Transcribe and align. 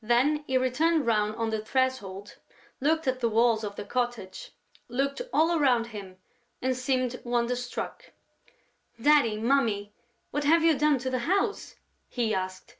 Then 0.00 0.42
he 0.46 0.56
turned 0.70 1.04
round 1.04 1.34
on 1.36 1.50
the 1.50 1.62
threshold, 1.62 2.36
looked 2.80 3.06
at 3.06 3.20
the 3.20 3.28
walls 3.28 3.62
of 3.62 3.76
the 3.76 3.84
cottage, 3.84 4.52
looked 4.88 5.20
all 5.34 5.54
around 5.54 5.88
him 5.88 6.16
and 6.62 6.74
seemed 6.74 7.20
wonderstruck: 7.24 8.12
"Daddy, 8.98 9.36
Mummy, 9.36 9.92
what 10.30 10.44
have 10.44 10.64
you 10.64 10.78
done 10.78 10.96
to 11.00 11.10
the 11.10 11.18
house?" 11.28 11.74
he 12.08 12.34
asked. 12.34 12.76